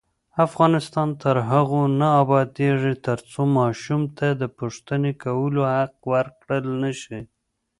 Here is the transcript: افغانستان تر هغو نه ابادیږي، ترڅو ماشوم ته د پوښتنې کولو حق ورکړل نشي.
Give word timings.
افغانستان 0.45 1.09
تر 1.21 1.35
هغو 1.51 1.81
نه 1.99 2.07
ابادیږي، 2.21 2.93
ترڅو 3.07 3.41
ماشوم 3.57 4.01
ته 4.17 4.27
د 4.41 4.43
پوښتنې 4.57 5.11
کولو 5.23 5.61
حق 5.75 5.95
ورکړل 6.13 6.65
نشي. 6.83 7.19